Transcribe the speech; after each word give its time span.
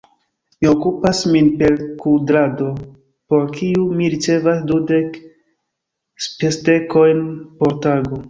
Mi 0.61 0.67
okupas 0.67 1.19
min 1.33 1.49
per 1.57 1.75
kudrado, 2.05 2.69
por 3.33 3.45
kiu 3.59 3.83
mi 3.99 4.07
ricevas 4.13 4.63
dudek 4.71 5.19
spesdekojn 6.29 7.21
por 7.61 7.77
tago. 7.87 8.19